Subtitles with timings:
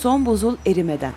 [0.00, 1.12] Son buzul erimeden.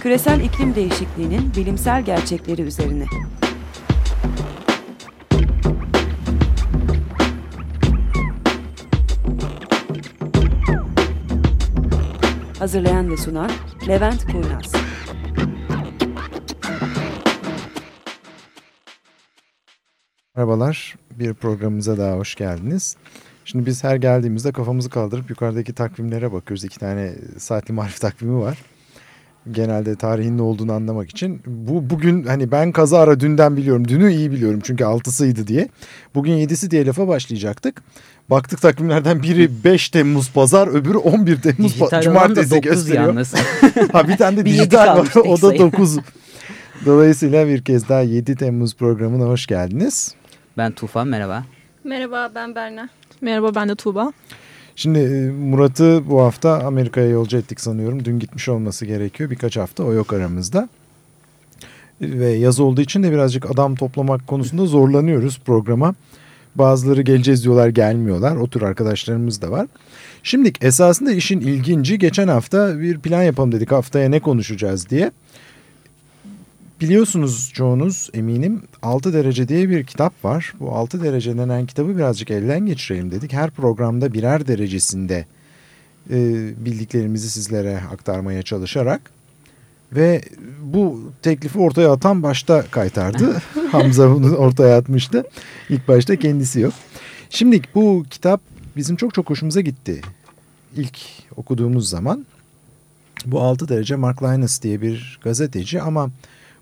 [0.00, 3.04] Küresel iklim değişikliğinin bilimsel gerçekleri üzerine.
[12.58, 13.50] Hazırlayan ve sunan
[13.88, 14.72] Levent Kurnaz.
[20.34, 22.96] Merhabalar, bir programımıza daha hoş geldiniz.
[23.44, 26.64] Şimdi biz her geldiğimizde kafamızı kaldırıp yukarıdaki takvimlere bakıyoruz.
[26.64, 28.58] İki tane saatli marif takvimi var.
[29.52, 31.42] Genelde tarihin ne olduğunu anlamak için.
[31.46, 33.88] Bu bugün hani ben kaza ara dünden biliyorum.
[33.88, 35.68] Dünü iyi biliyorum çünkü altısıydı diye.
[36.14, 37.82] Bugün yedisi diye lafa başlayacaktık.
[38.30, 43.06] Baktık takvimlerden biri 5 Temmuz pazar öbürü 11 Temmuz Dijital cumartesi olan da 9 gösteriyor.
[43.06, 43.34] yalnız.
[43.92, 45.58] ha bir tane de dijital var o da sayı.
[45.58, 45.96] 9.
[46.86, 50.14] Dolayısıyla bir kez daha 7 Temmuz programına hoş geldiniz.
[50.56, 51.44] Ben Tufan merhaba.
[51.84, 52.88] Merhaba ben Berna.
[53.20, 54.12] Merhaba ben de Tuğba.
[54.76, 58.04] Şimdi e, Murat'ı bu hafta Amerika'ya yolcu ettik sanıyorum.
[58.04, 59.30] Dün gitmiş olması gerekiyor.
[59.30, 60.68] Birkaç hafta o yok aramızda.
[62.00, 65.94] Ve yaz olduğu için de birazcık adam toplamak konusunda zorlanıyoruz programa.
[66.54, 68.36] Bazıları geleceğiz diyorlar gelmiyorlar.
[68.36, 69.66] O tür arkadaşlarımız da var.
[70.22, 75.10] Şimdi esasında işin ilginci geçen hafta bir plan yapalım dedik haftaya ne konuşacağız diye.
[76.80, 80.52] Biliyorsunuz çoğunuz eminim 6 derece diye bir kitap var.
[80.60, 83.32] Bu 6 derece denen kitabı birazcık elden geçirelim dedik.
[83.32, 85.26] Her programda birer derecesinde
[86.10, 86.16] e,
[86.64, 89.10] bildiklerimizi sizlere aktarmaya çalışarak
[89.92, 90.22] ve
[90.62, 93.42] bu teklifi ortaya atan başta kaytardı.
[93.72, 95.24] Hamza bunu ortaya atmıştı.
[95.70, 96.74] İlk başta kendisi yok.
[97.30, 98.40] Şimdi bu kitap
[98.76, 100.00] bizim çok çok hoşumuza gitti.
[100.76, 100.98] İlk
[101.36, 102.26] okuduğumuz zaman
[103.26, 106.10] bu 6 derece Mark Linus diye bir gazeteci ama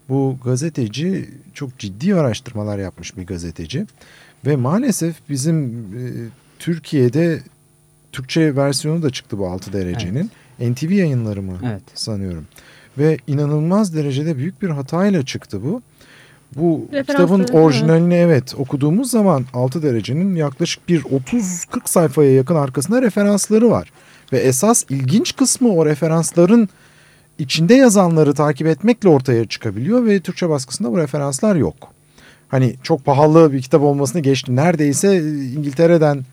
[0.09, 3.87] bu gazeteci çok ciddi araştırmalar yapmış bir gazeteci
[4.47, 6.03] ve maalesef bizim e,
[6.59, 7.43] Türkiye'de
[8.13, 10.31] Türkçe versiyonu da çıktı bu 6 derecenin.
[10.61, 11.83] NTV yayınları mı Evet.
[11.95, 12.47] sanıyorum.
[12.99, 15.83] Ve inanılmaz derecede büyük bir hatayla çıktı bu.
[16.57, 17.55] Bu Referansları, kitabın evet.
[17.55, 23.93] orijinalini evet okuduğumuz zaman 6 derecenin yaklaşık bir 30-40 sayfaya yakın arkasında referansları var.
[24.33, 26.69] Ve esas ilginç kısmı o referansların
[27.39, 31.75] içinde yazanları takip etmekle ortaya çıkabiliyor ve Türkçe baskısında bu referanslar yok.
[32.49, 34.57] Hani çok pahalı bir kitap olmasını geçti.
[34.57, 35.19] Neredeyse
[35.57, 36.25] İngiltere'den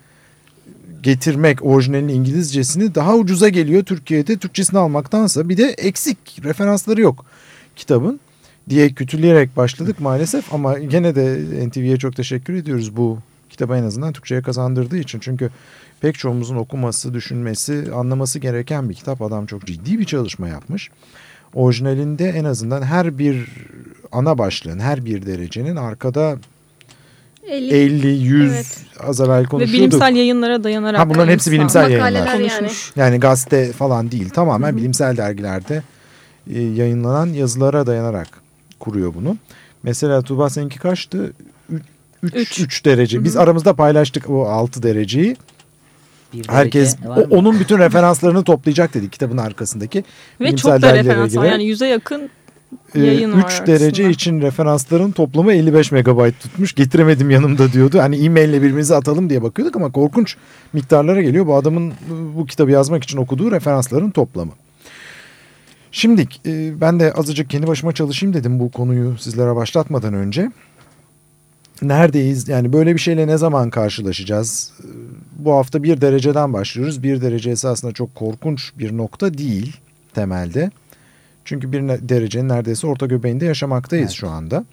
[1.04, 7.26] getirmek orijinalini İngilizcesini daha ucuza geliyor Türkiye'de Türkçesini almaktansa bir de eksik referansları yok
[7.76, 8.20] kitabın
[8.70, 13.20] diye kütüleyerek başladık maalesef ama gene de NTV'ye çok teşekkür ediyoruz bu
[13.50, 15.50] kitabı en azından Türkçe'ye kazandırdığı için çünkü
[16.02, 19.22] pek çoğumuzun okuması, düşünmesi, anlaması gereken bir kitap.
[19.22, 20.90] Adam çok ciddi bir çalışma yapmış.
[21.54, 23.50] Orijinalinde en azından her bir
[24.12, 26.38] ana başlığın, her bir derecenin arkada
[27.48, 28.80] 50, 50, 100 Evet.
[29.08, 29.92] az evvel Ve konuşuyorduk.
[29.92, 31.00] bilimsel yayınlara dayanarak.
[31.00, 32.40] Ha, bunların hepsi bilimsel Makaleler yayınlar.
[32.40, 32.48] yani.
[32.50, 32.92] konuşmuş.
[32.96, 35.84] Yani gazete falan değil tamamen bilimsel dergilerde
[36.54, 38.28] e, yayınlanan yazılara dayanarak
[38.80, 39.38] kuruyor bunu.
[39.84, 41.34] Mesela Tuğba seninki kaçtı?
[42.24, 42.60] 3 Üç.
[42.60, 43.24] 3 derece.
[43.24, 45.36] Biz aramızda paylaştık o 6 dereceyi.
[46.34, 50.04] Bir Herkes o- onun bütün referanslarını toplayacak dedik kitabın arkasındaki.
[50.40, 51.42] Ve çok da referans var.
[51.44, 51.52] göre.
[51.52, 52.30] Yani yüze yakın
[52.96, 54.10] Ee, yayın var 3 derece arasında.
[54.10, 56.76] için referansların toplamı 55 megabayt tutmuş.
[56.76, 58.00] Getiremedim yanımda diyordu.
[58.00, 60.36] Hani e-maille birbirimize atalım diye bakıyorduk ama korkunç
[60.74, 61.48] miktarlara geliyor.
[61.48, 61.94] Bu adamın
[62.36, 64.52] bu kitabı yazmak için okuduğu referansların toplamı.
[65.92, 70.52] Şimdi e, ben de azıcık kendi başıma çalışayım dedim bu konuyu sizlere başlatmadan önce.
[71.82, 72.48] Neredeyiz?
[72.48, 74.72] Yani böyle bir şeyle ne zaman karşılaşacağız?
[75.40, 77.04] Bu hafta bir dereceden başlıyoruz.
[77.04, 79.78] Bir derece esasında çok korkunç bir nokta değil
[80.14, 80.72] temelde.
[81.46, 84.16] Çünkü bir derecenin neredeyse orta göbeğinde yaşamaktayız Evet.
[84.16, 84.64] şu anda.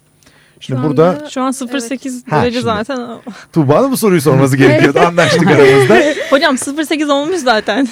[0.59, 2.63] Şimdi Şu burada anda- Şu an 0.8 Ha, derece şimdi.
[2.65, 3.07] zaten.
[3.53, 4.99] Tuğba'nın bu soruyu sorması gerekiyordu.
[4.99, 6.01] Anlaştık aramızda.
[6.29, 7.87] Hocam 0.8 olmuş zaten.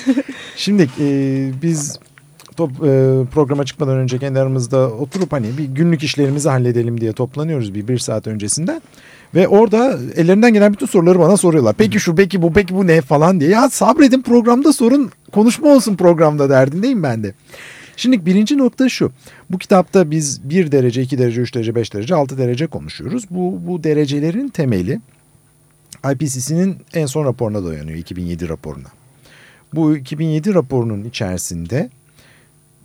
[0.56, 1.07] Şimdi e,
[1.61, 2.00] biz
[2.57, 2.84] top, e,
[3.34, 8.27] programa çıkmadan önce kendi oturup hani bir günlük işlerimizi halledelim diye toplanıyoruz bir, bir saat
[8.27, 8.81] öncesinden.
[9.36, 11.75] Ve orada ellerinden gelen bütün soruları bana soruyorlar.
[11.77, 13.50] Peki şu, peki bu, peki bu ne falan diye.
[13.50, 17.33] Ya sabredin programda sorun, konuşma olsun programda derdindeyim ben de.
[17.98, 19.12] Şimdi birinci nokta şu.
[19.50, 23.24] Bu kitapta biz 1 derece, 2 derece, 3 derece, 5 derece, 6 derece konuşuyoruz.
[23.30, 25.00] Bu, bu derecelerin temeli
[26.13, 28.88] IPCC'nin en son raporuna dayanıyor, 2007 raporuna.
[29.74, 31.89] Bu 2007 raporunun içerisinde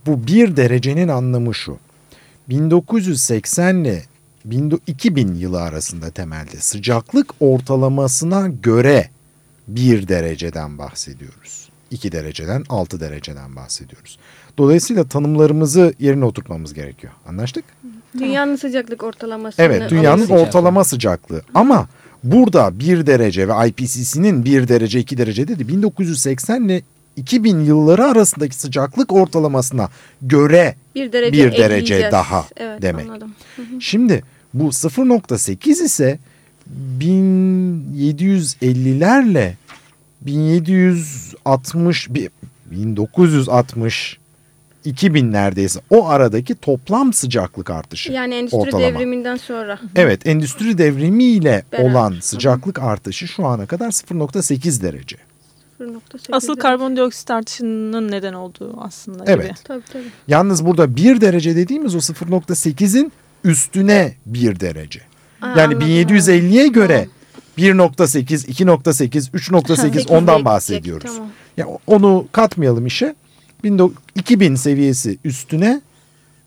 [0.06, 1.78] bu 1 derecenin anlamı şu.
[2.48, 4.02] 1980 ile
[4.86, 9.10] 2000 yılı arasında temelde sıcaklık ortalamasına göre
[9.68, 11.68] 1 dereceden bahsediyoruz.
[11.90, 14.18] 2 dereceden 6 dereceden bahsediyoruz.
[14.58, 17.12] Dolayısıyla tanımlarımızı yerine oturtmamız gerekiyor.
[17.26, 17.64] Anlaştık?
[18.18, 20.42] Dünyanın sıcaklık ortalamasını Evet dünyanın sıcaklığı.
[20.42, 21.88] ortalama sıcaklığı ama
[22.24, 26.82] burada bir derece ve IPCC'nin bir derece iki derece dedi 1980 ile
[27.16, 29.88] 2000 yılları arasındaki sıcaklık ortalamasına
[30.22, 33.08] göre Bir derece Bir derece daha evet, demek.
[33.08, 33.34] Anladım.
[33.80, 34.22] Şimdi
[34.54, 36.18] bu 0.8 ise
[37.00, 39.52] 1750'lerle
[40.20, 42.30] 1760 bi-
[42.70, 44.18] 1960
[44.84, 48.12] 2000 neredeyse o aradaki toplam sıcaklık artışı.
[48.12, 48.86] Yani endüstri Ortalama.
[48.86, 49.78] devriminden sonra.
[49.96, 51.90] Evet endüstri devrimiyle Beraber.
[51.90, 55.16] olan sıcaklık artışı şu ana kadar 0.8 derece.
[55.84, 59.44] 0.8 Asıl karbondioksit artışının neden olduğu aslında Evet.
[59.44, 59.54] gibi.
[59.64, 60.02] Tabii tabii.
[60.28, 63.12] Yalnız burada 1 derece dediğimiz o 0.8'in
[63.44, 65.00] üstüne 1 derece.
[65.42, 65.88] Aa, Yani anladım.
[65.88, 67.08] 1750'ye göre
[67.56, 67.78] Tamam.
[67.78, 71.10] 1.8, 2.8, 3.8 Sekiz ondan bahsediyoruz.
[71.16, 71.30] Tamam.
[71.56, 73.14] Ya onu katmayalım işe.
[73.64, 75.80] 19- 2000 seviyesi üstüne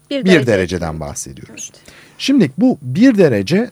[0.09, 0.47] Bir, 1 derece.
[0.47, 1.71] dereceden bahsediyoruz.
[1.73, 1.81] Evet.
[2.17, 3.69] Şimdi bu 1 derece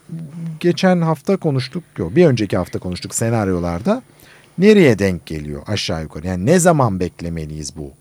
[0.59, 1.83] geçen hafta konuştuk.
[1.97, 4.01] Yok bir önceki hafta konuştuk senaryolarda.
[4.57, 6.27] Nereye denk geliyor aşağı yukarı?
[6.27, 7.91] Yani ne zaman beklemeliyiz bu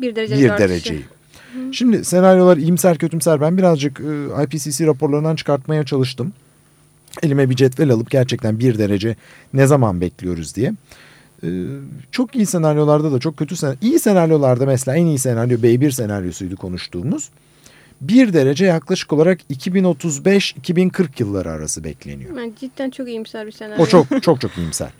[0.00, 1.04] Bir derecelik bir dereceyi?
[1.72, 6.32] Şimdi senaryolar iyimser kötümser ben birazcık e, IPCC raporlarından çıkartmaya çalıştım.
[7.22, 9.16] Elime bir cetvel alıp gerçekten bir derece
[9.54, 10.72] ne zaman bekliyoruz diye.
[11.42, 11.48] E,
[12.10, 13.78] çok iyi senaryolarda da çok kötü senaryo.
[13.82, 17.30] iyi senaryolarda mesela en iyi senaryo B1 senaryosuydu konuştuğumuz.
[18.00, 22.36] Bir derece yaklaşık olarak 2035-2040 yılları arası bekleniyor.
[22.36, 23.82] Yani cidden çok iyimser bir senaryo.
[23.82, 24.90] O çok çok çok iyimser.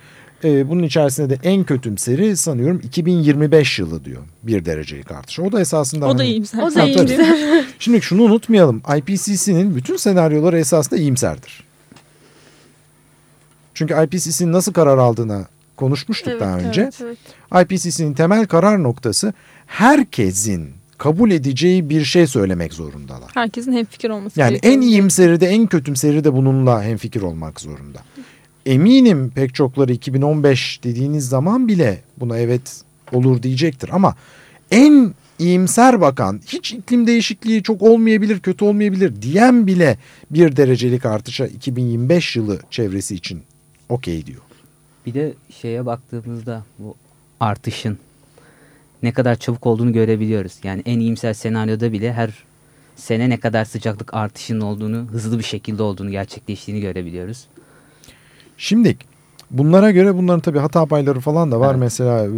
[0.45, 5.41] Ee, bunun içerisinde de en kötümseri sanıyorum 2025 yılı diyor bir derecelik artış.
[5.41, 6.63] O da esasında O da hani- iyimser.
[6.63, 7.65] O da iyimser.
[7.79, 8.83] Şimdi şunu unutmayalım.
[8.99, 11.65] IPCC'nin bütün senaryoları esasında iyimserdir.
[13.75, 15.45] Çünkü IPCC'nin nasıl karar aldığına
[15.77, 16.91] konuşmuştuk Evet, daha evet, önce.
[17.03, 17.19] evet.
[17.73, 19.33] IPCC'nin temel karar noktası
[19.67, 23.31] herkesin kabul edeceği bir şey söylemek zorundalar.
[23.35, 27.99] Herkesin hemfikir olması Yani en iyimseri de en kötümseri de bununla hemfikir olmak zorunda.
[28.71, 32.83] Eminim pek çokları 2015 dediğiniz zaman bile buna evet
[33.13, 34.15] olur diyecektir ama
[34.71, 39.99] en iyimser bakan hiç iklim değişikliği çok olmayabilir kötü olmayabilir diyen bile
[40.31, 43.43] bir derecelik artışa 2025 yılı çevresi için
[43.89, 44.41] okey diyor.
[45.07, 46.95] Bir de şeye baktığımızda bu
[47.41, 47.99] artışın
[49.03, 50.53] ne kadar çabuk olduğunu görebiliyoruz.
[50.63, 52.31] Yani en iyimser senaryoda bile her
[52.97, 57.47] sene ne kadar sıcaklık artışının olduğunu, hızlı bir şekilde olduğunu, gerçekleştiğini görebiliyoruz.
[58.63, 58.97] Şimdi
[59.51, 61.71] bunlara göre bunların tabii hata payları falan da var.
[61.71, 61.81] Evet.
[61.81, 62.31] Mesela e,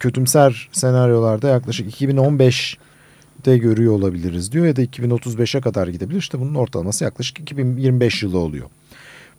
[0.00, 6.18] kötümser senaryolarda yaklaşık 2015'te görüyor olabiliriz diyor ya da 2035'e kadar gidebilir.
[6.18, 8.66] İşte bunun ortalaması yaklaşık 2025 yılı oluyor.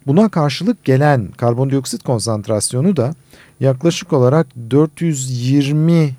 [0.08, 3.16] Buna karşılık gelen karbondioksit konsantrasyonu da
[3.60, 6.16] yaklaşık olarak 420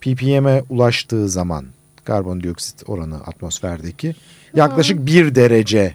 [0.00, 1.64] ppm'e ulaştığı zaman
[2.04, 4.14] karbondioksit oranı atmosferdeki
[4.54, 5.94] yaklaşık 1 derece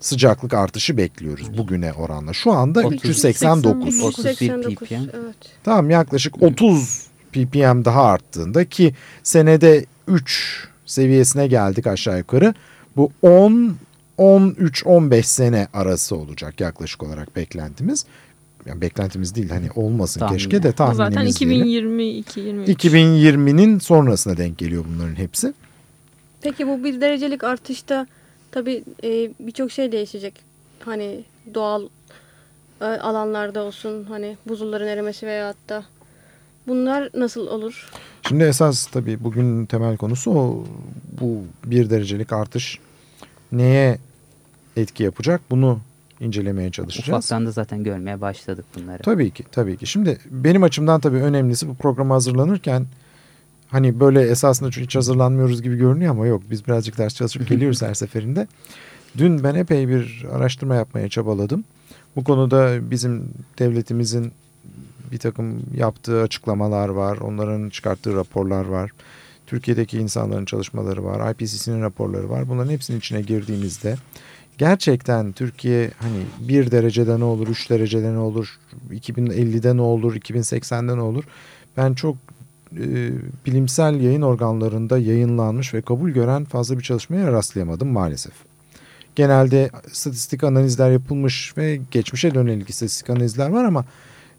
[0.00, 2.32] sıcaklık artışı bekliyoruz bugüne oranla.
[2.32, 4.02] Şu anda 30, 389.
[4.02, 4.94] 31 389, ppm.
[4.94, 5.36] Evet.
[5.64, 12.54] Tamam yaklaşık 30 ppm daha arttığında ki senede 3 seviyesine geldik aşağı yukarı.
[12.96, 13.76] Bu 10
[14.18, 18.06] 13 15 sene arası olacak yaklaşık olarak beklentimiz.
[18.66, 20.38] Yani beklentimiz değil hani olmasın Tahmin.
[20.38, 21.30] keşke de tahminimiz zaten diyelim.
[21.30, 22.68] 2022 23.
[22.68, 25.54] 2020'nin sonrasına denk geliyor bunların hepsi.
[26.42, 28.06] Peki bu bir derecelik artışta
[28.54, 30.34] tabii e, birçok şey değişecek.
[30.84, 31.82] Hani doğal
[32.80, 35.84] e, alanlarda olsun hani buzulların erimesi veyahut da
[36.66, 37.90] bunlar nasıl olur?
[38.28, 40.64] Şimdi esas tabii bugün temel konusu o
[41.20, 42.78] bu bir derecelik artış
[43.52, 43.98] neye
[44.76, 45.80] etki yapacak bunu
[46.20, 47.08] incelemeye çalışacağız.
[47.08, 49.02] Ufaktan da zaten görmeye başladık bunları.
[49.02, 49.86] Tabii ki tabii ki.
[49.86, 52.86] Şimdi benim açımdan tabii önemlisi bu programa hazırlanırken
[53.74, 57.82] hani böyle esasında çünkü hiç hazırlanmıyoruz gibi görünüyor ama yok biz birazcık ders çalışıp geliyoruz
[57.82, 58.46] her seferinde.
[59.18, 61.64] Dün ben epey bir araştırma yapmaya çabaladım.
[62.16, 63.28] Bu konuda bizim
[63.58, 64.32] devletimizin
[65.12, 67.16] bir takım yaptığı açıklamalar var.
[67.16, 68.90] Onların çıkarttığı raporlar var.
[69.46, 71.30] Türkiye'deki insanların çalışmaları var.
[71.30, 72.48] IPCC'nin raporları var.
[72.48, 73.96] Bunların hepsinin içine girdiğimizde
[74.58, 78.58] gerçekten Türkiye hani bir derecede ne olur, üç derecede ne olur,
[78.90, 81.24] 2050'de ne olur, 2080'de ne olur?
[81.76, 82.16] Ben çok
[82.80, 83.12] e,
[83.46, 88.32] bilimsel yayın organlarında yayınlanmış ve kabul gören fazla bir çalışmaya rastlayamadım maalesef.
[89.14, 93.84] Genelde statistik analizler yapılmış ve geçmişe dönelik istatistik analizler var ama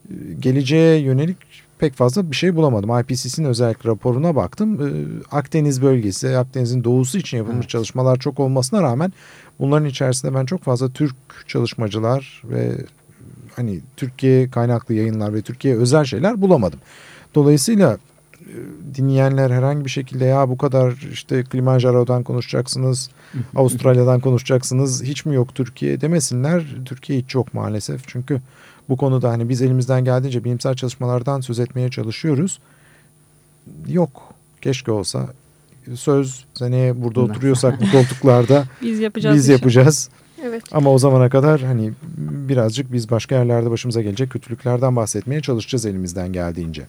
[0.09, 1.37] e, geleceğe yönelik
[1.79, 2.99] pek fazla bir şey bulamadım.
[2.99, 4.87] IPCC'nin özellikle raporuna baktım.
[4.87, 4.89] E,
[5.35, 7.69] Akdeniz bölgesi, Akdeniz'in doğusu için yapılmış Evet.
[7.69, 9.13] çalışmalar çok olmasına rağmen
[9.59, 11.15] bunların içerisinde ben çok fazla Türk
[11.47, 12.71] çalışmacılar ve
[13.55, 16.79] hani Türkiye kaynaklı yayınlar ve Türkiye özel şeyler bulamadım.
[17.35, 17.97] Dolayısıyla
[18.95, 23.09] dinleyenler herhangi bir şekilde ya bu kadar işte Kilimanjaro'dan konuşacaksınız,
[23.55, 26.75] Avustralya'dan konuşacaksınız hiç mi yok Türkiye demesinler.
[26.85, 28.41] Türkiye hiç yok maalesef çünkü
[28.89, 32.59] bu konuda hani biz elimizden geldiğince bilimsel çalışmalardan söz etmeye çalışıyoruz.
[33.87, 35.27] Yok keşke olsa
[35.95, 39.35] söz seneye burada oturuyorsak bu koltuklarda Biz yapacağız.
[39.37, 39.53] biz şey.
[39.55, 40.09] yapacağız.
[40.43, 40.63] Evet.
[40.71, 41.91] Ama o zamana kadar hani
[42.49, 46.87] birazcık biz başka yerlerde başımıza gelecek kötülüklerden bahsetmeye çalışacağız elimizden geldiğince.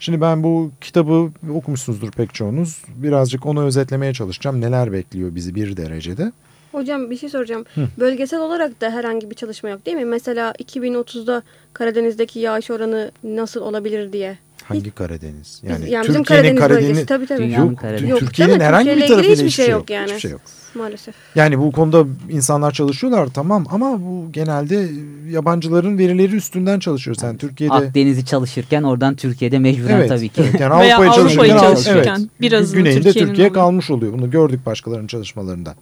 [0.00, 2.82] Şimdi ben bu kitabı okumuşsunuzdur pek çoğunuz.
[2.96, 4.60] Birazcık onu özetlemeye çalışacağım.
[4.60, 6.32] Neler bekliyor bizi bir derecede.
[6.72, 7.64] Hocam bir şey soracağım.
[7.74, 7.88] Hı.
[7.98, 10.04] Bölgesel olarak da herhangi bir çalışma yok değil mi?
[10.04, 14.38] Mesela 2030'da Karadeniz'deki yağış oranı nasıl olabilir diye.
[14.68, 15.60] Hangi Karadeniz?
[15.62, 17.42] Biz- Yani, yani Türkiye'nin Karadeniz Karadeniz bölgesi tabii tabii.
[17.42, 18.10] Dünyanın Yok, Karadeniz.
[18.10, 20.06] Yok, Türkiye'nin herhangi bir tarafıyla hiçbir şey yok yani.
[20.06, 20.40] Hiçbir şey yok.
[20.74, 21.14] Maalesef.
[21.34, 24.88] Yani bu konuda insanlar çalışıyorlar tamam ama bu genelde
[25.30, 27.16] yabancıların verileri üstünden çalışıyor.
[27.20, 30.42] Sen Türkiye'de Akdeniz'i çalışırken oradan Türkiye'de mecburen Evet, tabii ki.
[30.50, 30.60] evet.
[30.60, 33.52] Yani Veya Avrupa'yı Avrupa'yı çalışırken, Avrupa- çalışırken evet, birazını güneyinde Türkiye oluyor.
[33.52, 34.12] kalmış oluyor.
[34.12, 35.74] Bunu gördük başkalarının çalışmalarında.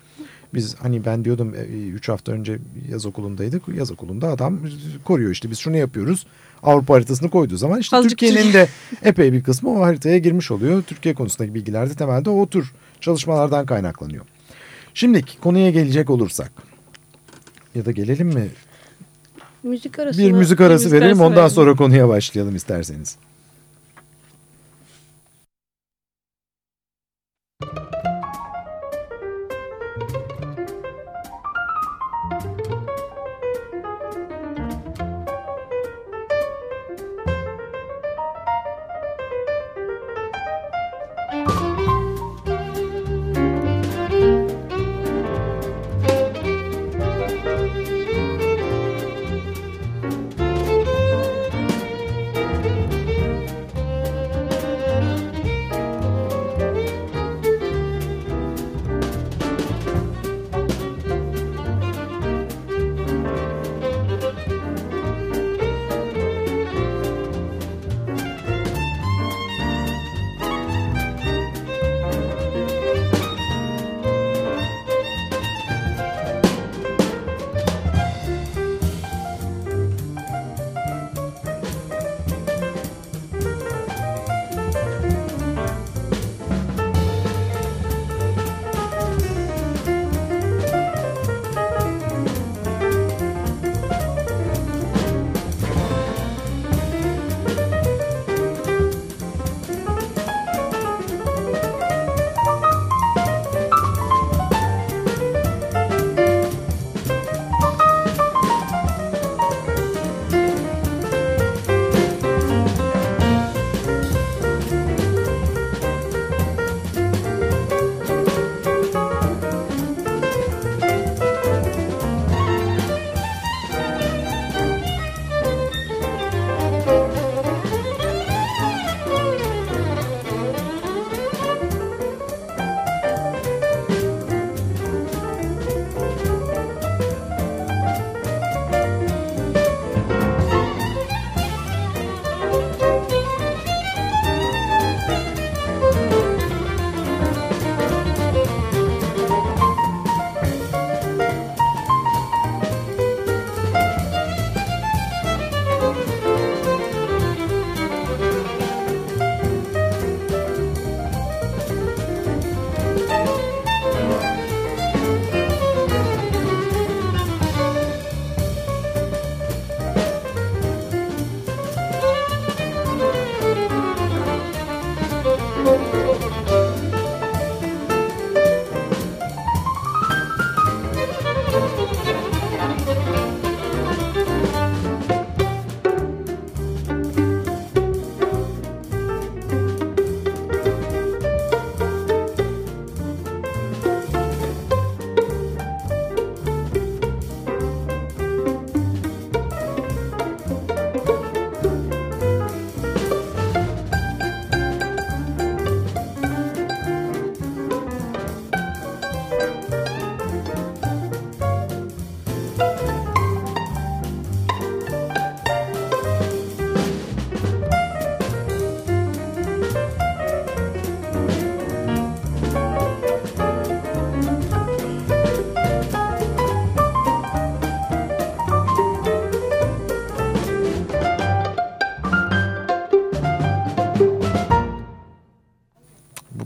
[0.55, 1.55] Biz hani ben diyordum
[1.95, 2.59] 3 hafta önce
[2.91, 3.63] yaz okulundaydık.
[3.75, 4.61] Yaz okulunda adam
[5.05, 6.27] koruyor işte biz şunu yapıyoruz.
[6.63, 8.69] Avrupa haritasını koyduğu zaman işte Türkiye'nin de
[9.03, 10.83] epey bir kısmı o haritaya girmiş oluyor.
[10.83, 14.25] Türkiye konusundaki bilgiler de temelde o tür çalışmalardan kaynaklanıyor.
[14.95, 16.53] Şimdi konuya gelecek olursak
[17.75, 18.49] ya da gelelim mi?
[19.63, 21.51] Müzik arası Bir müzik arası müzik verelim arası ondan verelim.
[21.55, 23.17] sonra konuya başlayalım isterseniz.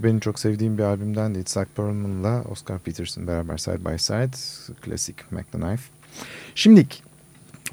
[0.03, 4.31] Benim çok sevdiğim bir albümden de Itzhak Perlman'la Oscar Peterson beraber Side by Side.
[4.81, 5.83] Klasik Mac the Knife.
[6.55, 7.03] Şimdilik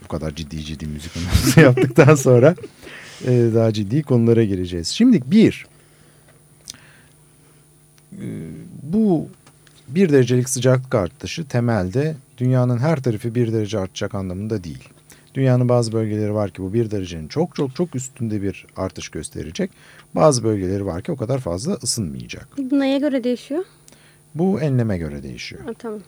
[0.04, 2.54] bu kadar ciddi ciddi müzik analizi yaptıktan sonra
[3.24, 4.88] e, daha ciddi konulara gireceğiz.
[4.88, 5.66] Şimdilik bir
[8.12, 8.26] e,
[8.82, 9.28] bu
[9.88, 14.88] bir derecelik sıcaklık artışı temelde dünyanın her tarafı bir derece artacak anlamında değil.
[15.36, 19.70] Dünyanın bazı bölgeleri var ki bu bir derecenin çok çok çok üstünde bir artış gösterecek.
[20.14, 22.48] Bazı bölgeleri var ki o kadar fazla ısınmayacak.
[22.58, 23.64] Bu neye göre değişiyor?
[24.34, 25.64] Bu enleme göre değişiyor.
[25.64, 26.00] Ha, tamam.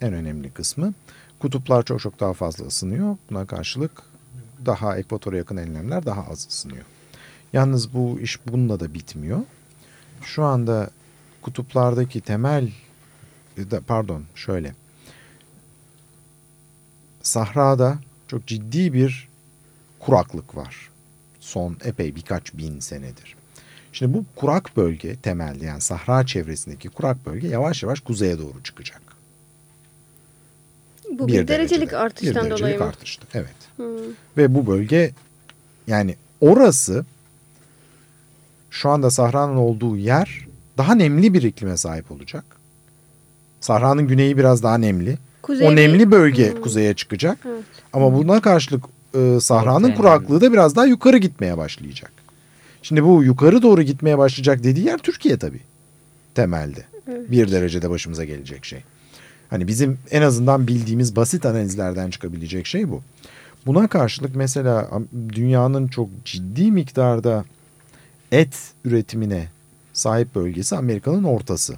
[0.00, 0.94] En önemli kısmı.
[1.38, 3.16] Kutuplar çok çok daha fazla ısınıyor.
[3.30, 4.02] Buna karşılık
[4.66, 6.84] daha ekvatora yakın enlemler daha az ısınıyor.
[7.52, 9.40] Yalnız bu iş bununla da bitmiyor.
[10.22, 10.90] Şu anda
[11.42, 12.72] kutuplardaki temel
[13.86, 14.74] pardon şöyle
[17.22, 17.98] sahrada
[18.34, 19.28] çok ciddi bir
[20.00, 20.90] kuraklık var.
[21.40, 23.36] Son epey birkaç bin senedir.
[23.92, 29.02] Şimdi bu kurak bölge temelde yani Sahra çevresindeki kurak bölge yavaş yavaş kuzeye doğru çıkacak.
[31.10, 32.84] Bu bir, bir derecelik artıştan bir derecelik dolayı mı?
[32.84, 33.26] artıştı.
[33.34, 33.54] Evet.
[33.76, 33.86] Hmm.
[34.36, 35.12] Ve bu bölge
[35.86, 37.04] yani orası
[38.70, 40.46] şu anda Sahra'nın olduğu yer
[40.78, 42.44] daha nemli bir iklime sahip olacak.
[43.60, 45.18] Sahra'nın güneyi biraz daha nemli.
[45.44, 46.60] Kuzey o nemli bölge Hmm.
[46.62, 47.38] kuzeye çıkacak.
[47.46, 47.64] Evet.
[47.92, 48.84] Ama buna karşılık
[49.14, 52.12] e, Sahra'nın Ortaya kuraklığı da biraz daha yukarı gitmeye başlayacak.
[52.82, 55.60] Şimdi bu yukarı doğru gitmeye başlayacak dediği yer Türkiye tabii.
[56.34, 56.84] Temelde.
[57.08, 57.30] Evet.
[57.30, 58.80] Bir derecede başımıza gelecek şey.
[59.50, 63.02] Hani bizim en azından bildiğimiz basit analizlerden çıkabilecek şey bu.
[63.66, 64.90] Buna karşılık mesela
[65.32, 67.44] dünyanın çok ciddi miktarda
[68.32, 69.48] et üretimine
[69.92, 71.74] sahip bölgesi Amerika'nın ortası.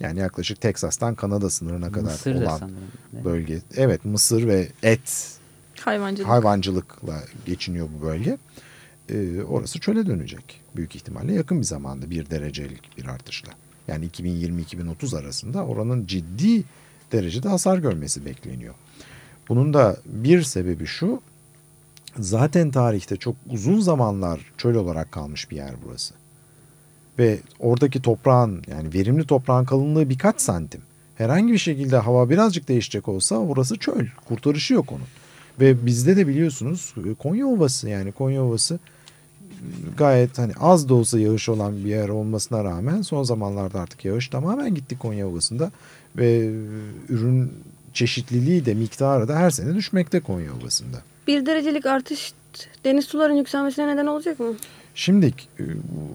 [0.00, 2.76] Yani yaklaşık Teksas'tan Kanada sınırına kadar Mısır olan sanırım.
[3.24, 3.60] bölge.
[3.76, 5.32] Evet Mısır ve et
[5.80, 6.30] Hayvancılık.
[6.30, 8.38] hayvancılıkla geçiniyor bu bölge.
[9.08, 13.52] Ee, orası çöle dönecek büyük ihtimalle yakın bir zamanda bir derecelik bir artışla.
[13.88, 16.64] Yani 2020-2030 arasında oranın ciddi
[17.12, 18.74] derecede hasar görmesi bekleniyor.
[19.48, 21.20] Bunun da bir sebebi şu.
[22.18, 26.14] Zaten tarihte çok uzun zamanlar çöl olarak kalmış bir yer burası.
[27.18, 30.80] Ve oradaki toprağın yani verimli toprağın kalınlığı birkaç santim.
[31.16, 34.06] Herhangi bir şekilde hava birazcık değişecek olsa orası çöl.
[34.28, 35.06] Kurtarışı yok onun.
[35.60, 38.78] Ve bizde de biliyorsunuz Konya Ovası yani Konya Ovası
[39.96, 44.28] gayet hani az da olsa yağış olan bir yer olmasına rağmen son zamanlarda artık yağış
[44.28, 45.70] tamamen gitti Konya Ovası'nda
[46.16, 46.50] ve
[47.08, 47.52] ürün
[47.94, 51.02] çeşitliliği de miktarı da her sene düşmekte Konya Ovası'nda.
[51.26, 52.32] Bir derecelik artış
[52.84, 54.46] deniz sularının yükselmesine neden olacak mı?
[54.98, 55.26] Şimdi
[55.58, 55.62] e,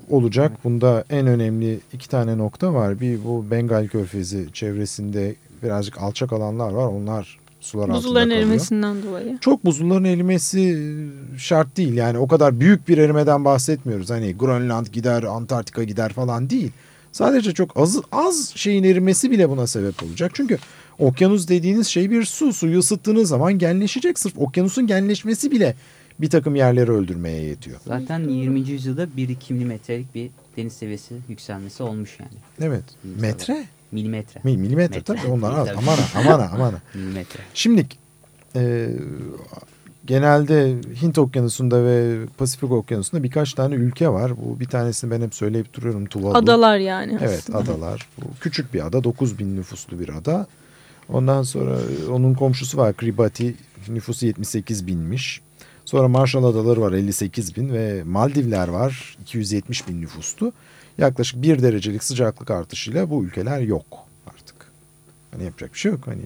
[0.10, 0.52] olacak.
[0.63, 3.00] Bunda en önemli iki tane nokta var.
[3.00, 6.86] Bir bu Bengal Körfezi çevresinde birazcık alçak alanlar var.
[6.86, 8.41] Onlar sular altında Buzulların kalıyor.
[8.41, 9.38] erimesinden dolayı.
[9.41, 10.94] Çok buzulların erimesi
[11.38, 11.94] şart değil.
[11.94, 14.10] Yani o kadar büyük bir erimeden bahsetmiyoruz.
[14.10, 16.72] Hani Grönland gider, Antarktika gider falan değil.
[17.12, 20.32] Sadece çok az az şeyin erimesi bile buna sebep olacak.
[20.34, 20.58] Çünkü
[21.00, 22.54] okyanus dediğiniz şey bir su.
[22.54, 24.20] Suyu ısıttığınız zaman genleşecek.
[24.20, 25.76] Sırf okyanusun genleşmesi bile
[26.21, 27.79] bir takım yerleri öldürmeye yetiyor.
[27.88, 28.60] Zaten 20.
[28.60, 32.31] yüzyılda 1-2 milimetrelik bir deniz seviyesi yükselmesi olmuş yani.
[32.62, 32.84] Evet.
[33.19, 33.65] Metre?
[33.91, 34.41] Milimetre.
[34.43, 35.15] Mi- milimetre Metre.
[35.15, 35.67] tabii onlar az.
[35.67, 35.77] Tabii.
[35.77, 36.79] Aman ha, aman ha, aman ha.
[36.95, 37.39] Milimetre.
[37.53, 37.88] Şimdi
[38.55, 38.89] e,
[40.05, 44.31] genelde Hint Okyanusu'nda ve Pasifik Okyanusu'nda birkaç tane ülke var.
[44.38, 46.38] Bu bir tanesini ben hep söyleyip duruyorum Tuvalu.
[46.38, 47.57] Adalar yani Evet aslında.
[47.60, 48.07] adalar.
[48.17, 50.47] Bu küçük bir ada 9 bin nüfuslu bir ada.
[51.10, 51.77] Ondan sonra
[52.12, 53.55] onun komşusu var Kiribati
[53.89, 55.41] nüfusu 78 binmiş.
[55.91, 60.54] Sonra Marshall Adaları var 58 bin ve Maldivler var 270 bin nüfuslu.
[60.97, 63.86] Yaklaşık bir derecelik sıcaklık artışıyla bu ülkeler yok
[64.27, 64.56] artık.
[65.32, 65.99] Hani yapacak bir şey yok.
[66.06, 66.21] Hani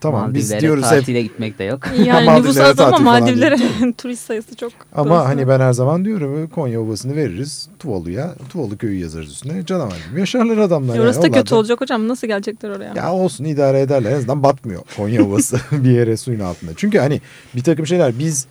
[0.00, 1.80] tamam biz diyoruz hep tatile gitmek de yok.
[2.04, 3.56] Yani Maldivlere nüfus az ama Maldivlere
[3.98, 4.72] turist sayısı çok.
[4.94, 8.34] ama Dolayısıyla- hani ben her zaman diyorum Konya Ovası'nı veririz Tuvalu'ya.
[8.48, 9.66] Tuvalu köyü yazarız üstüne.
[9.66, 10.94] Canavar gibi yaşarlar adamlar.
[10.94, 11.32] Ya Orası yani.
[11.32, 12.08] da kötü Onlar olacak hocam.
[12.08, 12.94] Nasıl gelecekler oraya?
[12.96, 14.10] Ya olsun idare ederler.
[14.12, 16.70] En azından batmıyor Konya Ovası bir yere suyun altında.
[16.76, 17.20] Çünkü hani
[17.54, 18.46] bir takım şeyler biz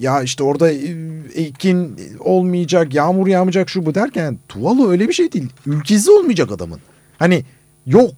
[0.00, 0.70] ya işte orada
[1.34, 5.48] ekin olmayacak, yağmur yağmayacak şu bu derken Tuvalu öyle bir şey değil.
[5.66, 6.80] Ülkesi olmayacak adamın.
[7.18, 7.44] Hani
[7.86, 8.14] yok.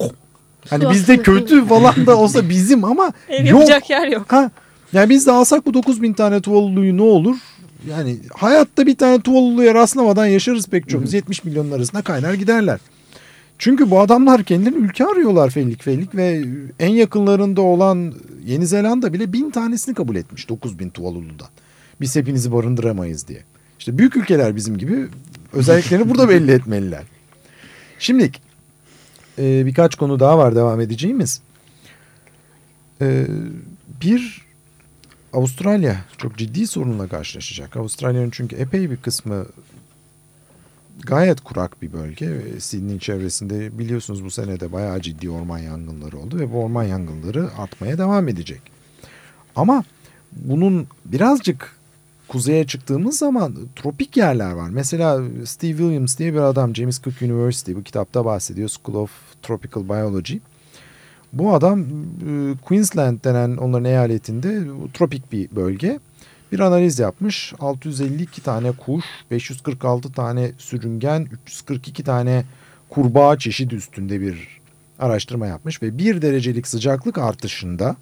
[0.70, 3.60] Hani bizde kötü falan da olsa bizim ama Ev yok.
[3.60, 4.32] yapacak yer yok.
[4.32, 4.50] Ha,
[4.92, 7.36] yani biz de alsak bu 9000 tane Tuvalulu'yu ne olur?
[7.88, 11.14] Yani hayatta bir tane Tuvalulu'ya rastlamadan yaşarız pek çoğumuz.
[11.14, 12.80] 70 milyonun arasında kaynar giderler.
[13.58, 16.44] Çünkü bu adamlar kendileri ülke arıyorlar fellik fellik ve
[16.80, 18.14] en yakınlarında olan
[18.46, 21.48] Yeni Zelanda bile bin tanesini kabul etmiş 9000 Tuvalulu'dan.
[22.00, 23.42] Biz hepinizi barındıramayız diye.
[23.78, 25.08] İşte büyük ülkeler bizim gibi
[25.52, 27.02] özelliklerini burada belli etmeliler.
[27.98, 28.30] Şimdi
[29.38, 31.40] e, birkaç konu daha var devam edeceğimiz.
[33.00, 33.26] E,
[34.02, 34.48] bir
[35.32, 37.76] Avustralya çok ciddi sorunla karşılaşacak.
[37.76, 39.46] Avustralya'nın çünkü epey bir kısmı
[41.06, 42.30] gayet kurak bir bölge.
[42.30, 46.84] Ve Sydney çevresinde biliyorsunuz bu sene de bayağı ciddi orman yangınları oldu ve bu orman
[46.84, 48.61] yangınları artmaya devam edecek.
[49.56, 49.84] Ama
[50.32, 51.77] bunun birazcık
[52.28, 54.68] kuzeye çıktığımız zaman tropik yerler var.
[54.70, 59.10] Mesela Steve Williams diye bir adam James Cook University bu kitapta bahsediyor School of
[59.42, 60.36] Tropical Biology.
[61.32, 61.84] Bu adam e,
[62.64, 64.60] Queensland denen onların eyaletinde
[64.94, 66.00] tropik bir bölge.
[66.52, 67.54] Bir analiz yapmış.
[67.60, 72.44] 652 tane kuş, 546 tane sürüngen, 342 tane
[72.88, 74.60] kurbağa çeşidi üstünde bir
[74.98, 77.96] araştırma yapmış ve bir derecelik sıcaklık artışında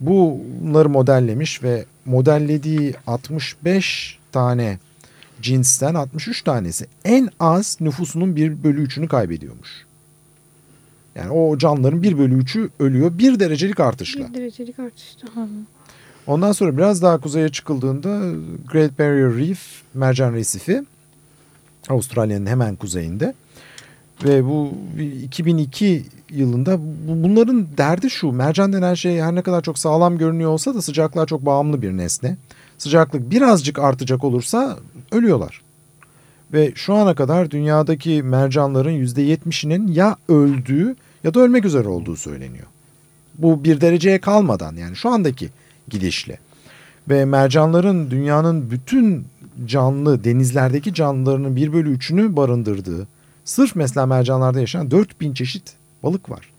[0.00, 4.78] bunları modellemiş ve modellediği 65 tane
[5.42, 9.86] cinsten 63 tanesi en az nüfusunun 1 bölü 3'ünü kaybediyormuş.
[11.14, 14.28] Yani o canlıların 1 bölü 3'ü ölüyor bir derecelik artışla.
[14.28, 15.28] Bir derecelik artışta.
[16.26, 18.34] Ondan sonra biraz daha kuzeye çıkıldığında
[18.72, 20.84] Great Barrier Reef mercan resifi
[21.88, 23.34] Avustralya'nın hemen kuzeyinde.
[24.24, 24.72] Ve bu
[25.22, 26.78] 2002 yılında
[27.08, 31.26] bunların derdi şu mercan denen şey her ne kadar çok sağlam görünüyor olsa da sıcaklığa
[31.26, 32.36] çok bağımlı bir nesne.
[32.78, 34.78] Sıcaklık birazcık artacak olursa
[35.12, 35.62] ölüyorlar.
[36.52, 42.66] Ve şu ana kadar dünyadaki mercanların %70'inin ya öldüğü ya da ölmek üzere olduğu söyleniyor.
[43.38, 45.48] Bu bir dereceye kalmadan yani şu andaki
[45.88, 46.38] gidişle.
[47.08, 49.24] Ve mercanların dünyanın bütün
[49.66, 53.06] canlı denizlerdeki canlılarının 1 bölü 3'ünü barındırdığı
[53.48, 56.50] sırf mesela mercanlarda yaşayan 4000 çeşit balık var.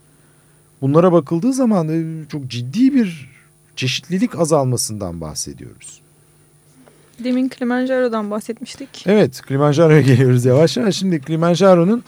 [0.81, 3.29] Bunlara bakıldığı zaman çok ciddi bir
[3.75, 6.01] çeşitlilik azalmasından bahsediyoruz.
[7.23, 9.03] Demin Kilimanjaro'dan bahsetmiştik.
[9.05, 10.95] Evet Kilimanjaro'ya geliyoruz yavaş yavaş.
[10.95, 12.03] Şimdi Kilimanjaro'nun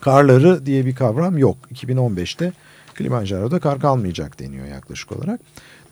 [0.00, 1.56] karları diye bir kavram yok.
[1.74, 2.52] 2015'te
[2.98, 5.40] Kilimanjaro'da kar kalmayacak deniyor yaklaşık olarak.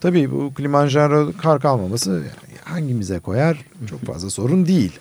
[0.01, 2.23] Tabii bu Kilimanjaro kar kalmaması
[2.63, 4.99] hangimize koyar çok fazla sorun değil.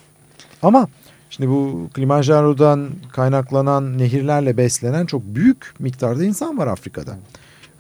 [0.63, 0.89] Ama
[1.37, 7.17] şimdi bu Kilimanjaro'dan kaynaklanan nehirlerle beslenen çok büyük miktarda insan var Afrika'da.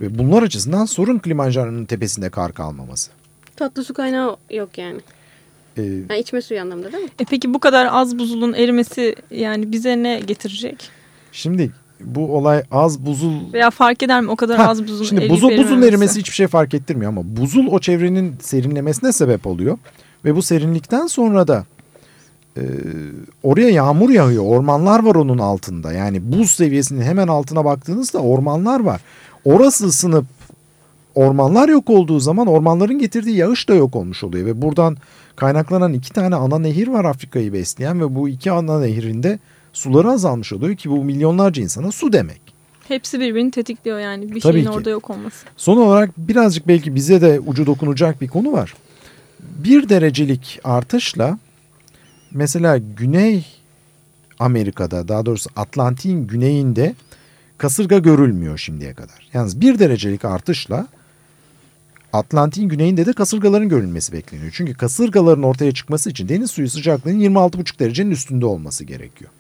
[0.01, 3.11] Ve bunlar açısından sorun Kilimanjaro'nun tepesinde kar kalmaması.
[3.57, 5.01] Tatlı su kaynağı yok yani.
[5.77, 7.11] Ee, yani içme suyu anlamında değil mi?
[7.19, 10.91] E peki bu kadar az buzulun erimesi yani bize ne getirecek?
[11.33, 15.29] şimdi bu olay az buzul Veya fark eder mi o kadar Ha, az buzun Şimdi
[15.29, 15.89] buzul, buzul erimemesi?
[15.89, 19.79] erimesi hiçbir şey fark ettirmiyor ama buzul o çevrenin serinlemesine sebep oluyor.
[20.25, 21.65] Ve bu serinlikten sonra da
[22.57, 22.63] e,
[23.43, 24.45] oraya yağmur yağıyor.
[24.45, 25.93] Ormanlar var onun altında.
[25.93, 29.01] Yani buz seviyesinin hemen altına baktığınızda ormanlar var.
[29.45, 30.25] Orası ısınıp
[31.15, 34.47] ormanlar yok olduğu zaman ormanların getirdiği yağış da yok olmuş oluyor.
[34.47, 34.97] Ve buradan
[35.37, 39.39] kaynaklanan iki tane ana nehir var Afrika'yı besleyen ve bu iki ana nehirinde
[39.73, 42.41] suları azalmış oluyor ki bu milyonlarca insana su demek.
[42.89, 44.71] Hepsi birbirini tetikliyor yani bir Tabii şeyin ki.
[44.71, 45.47] orada yok olması.
[45.57, 48.75] Son olarak birazcık belki bize de ucu dokunacak bir konu var.
[49.41, 51.39] Bir derecelik artışla
[52.35, 53.47] mesela Güney
[54.39, 56.95] Amerika'da daha doğrusu Atlantik'in güneyinde
[57.59, 59.29] kasırga görülmüyor şimdiye kadar.
[59.33, 60.89] Yalnız bir derecelik artışla
[62.13, 64.53] Atlantik'in güneyinde de kasırgaların görülmesi bekleniyor.
[64.55, 69.31] Çünkü kasırgaların ortaya çıkması için deniz suyu sıcaklığının 26,5 derecenin üstünde olması gerekiyor.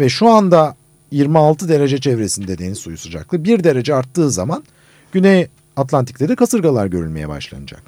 [0.00, 0.76] Ve şu anda
[1.10, 4.64] 26 derece çevresinde deniz suyu sıcaklığı bir derece arttığı zaman
[5.12, 7.82] Güney Atlantik'te de kasırgalar görülmeye başlanacak.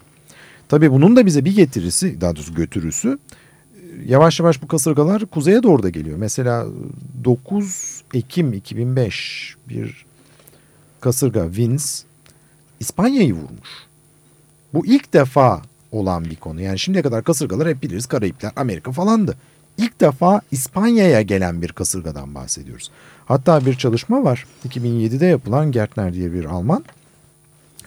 [0.68, 3.18] Tabii bunun da bize bir getirisi, daha doğrusu götürüsü
[4.08, 6.18] yavaş yavaş bu kasırgalar kuzeye doğru da geliyor.
[6.18, 6.66] Mesela
[7.24, 10.06] 9 Ekim 2005 bir
[11.00, 11.84] kasırga Vince
[12.80, 13.68] İspanya'yı vurmuş.
[14.74, 16.60] Bu ilk defa olan bir konu.
[16.60, 19.36] Yani şimdiye kadar kasırgalar hep biliriz Karayipler, Amerika falandı.
[19.78, 22.90] İlk defa İspanya'ya gelen bir kasırgadan bahsediyoruz.
[23.26, 24.46] Hatta bir çalışma var.
[24.68, 26.84] 2007'de yapılan Gertner diye bir Alman.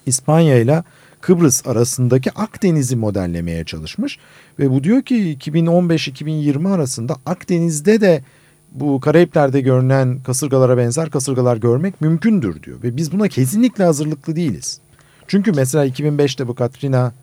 [0.05, 0.83] İspanya ile
[1.21, 4.17] Kıbrıs arasındaki Akdeniz'i modellemeye çalışmış.
[4.59, 8.23] Ve bu diyor ki 2015-2020 arasında Akdeniz'de de
[8.71, 12.83] bu Karayipler'de görünen kasırgalara benzer kasırgalar görmek mümkündür diyor.
[12.83, 14.79] Ve biz buna kesinlikle hazırlıklı değiliz.
[15.27, 17.13] Çünkü mesela 2005'te bu Katrina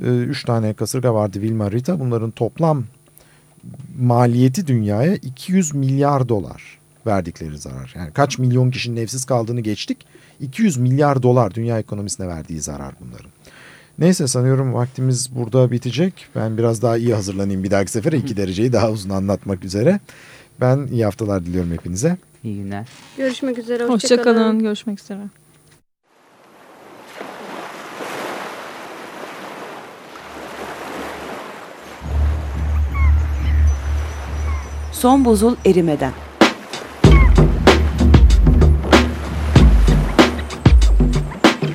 [0.00, 2.00] 3 tane kasırga vardı Vilma Rita.
[2.00, 2.84] Bunların toplam
[4.00, 7.94] maliyeti dünyaya 200 milyar dolar verdikleri zarar.
[7.96, 10.06] Yani kaç milyon kişinin evsiz kaldığını geçtik.
[10.40, 13.30] 200 milyar dolar dünya ekonomisine verdiği zarar bunların.
[13.98, 16.26] Neyse sanıyorum vaktimiz burada bitecek.
[16.36, 18.16] Ben biraz daha iyi hazırlanayım bir dahaki sefere.
[18.16, 20.00] iki dereceyi daha uzun anlatmak üzere.
[20.60, 22.16] Ben iyi haftalar diliyorum hepinize.
[22.44, 22.88] İyi günler.
[23.16, 23.84] Görüşmek üzere.
[23.84, 24.26] Hoşçakalın.
[24.28, 24.58] Hoşçakalın.
[24.58, 25.20] Görüşmek üzere.
[34.92, 36.12] Son buzul erimeden.